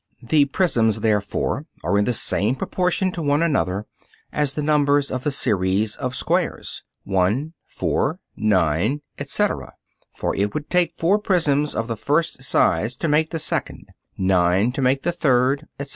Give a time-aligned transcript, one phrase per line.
[0.23, 3.85] The prisms therefore are in the same proportion to one another
[4.33, 9.73] as the numbers of the series of squares (1, 4, 9, etc.),
[10.11, 14.71] for it would take four prisms of the first size to make the second, nine
[14.71, 15.89] to make the third, etc.